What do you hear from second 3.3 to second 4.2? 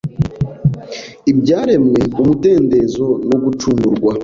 gucungurwa